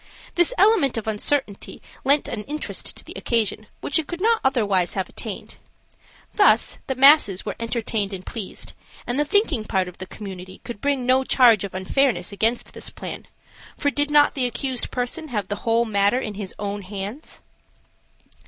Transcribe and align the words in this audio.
This 0.33 0.51
element 0.57 0.97
of 0.97 1.07
uncertainty 1.07 1.79
lent 2.03 2.27
an 2.27 2.43
interest 2.45 2.97
to 2.97 3.03
the 3.05 3.13
occasion 3.15 3.67
which 3.81 3.99
it 3.99 4.07
could 4.07 4.19
not 4.19 4.41
otherwise 4.43 4.95
have 4.95 5.07
attained. 5.07 5.57
Thus, 6.33 6.79
the 6.87 6.95
masses 6.95 7.45
were 7.45 7.55
entertained 7.59 8.11
and 8.11 8.25
pleased, 8.25 8.73
and 9.05 9.19
the 9.19 9.25
thinking 9.25 9.63
part 9.63 9.87
of 9.87 9.99
the 9.99 10.07
community 10.07 10.59
could 10.63 10.81
bring 10.81 11.05
no 11.05 11.23
charge 11.23 11.63
of 11.63 11.75
unfairness 11.75 12.31
against 12.31 12.73
this 12.73 12.89
plan, 12.89 13.27
for 13.77 13.91
did 13.91 14.09
not 14.09 14.33
the 14.33 14.47
accused 14.47 14.89
person 14.89 15.27
have 15.27 15.49
the 15.49 15.57
whole 15.69 15.85
matter 15.85 16.17
in 16.19 16.33
his 16.33 16.55
own 16.57 16.81
hands? 16.81 17.41